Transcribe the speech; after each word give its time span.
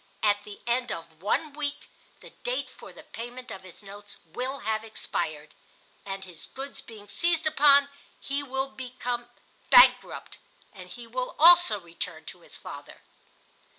At 0.23 0.43
the 0.45 0.61
end 0.65 0.91
of 0.91 1.21
one 1.21 1.53
week 1.53 1.87
the 2.21 2.31
date 2.31 2.71
for 2.71 2.91
the 2.91 3.03
payment 3.03 3.51
of 3.51 3.61
his 3.61 3.83
notes 3.83 4.17
will 4.25 4.61
have 4.61 4.83
expired, 4.83 5.53
and, 6.07 6.23
his 6.25 6.47
goods 6.47 6.81
being 6.81 7.07
seized 7.07 7.45
upon, 7.45 7.87
he 8.19 8.41
will 8.41 8.69
become 8.69 9.25
a 9.25 9.29
bankrupt; 9.69 10.39
and 10.73 10.89
he 10.89 11.05
also 11.05 11.77
will 11.77 11.85
return 11.85 12.25
to 12.25 12.41
his 12.41 12.57
father." 12.57 13.01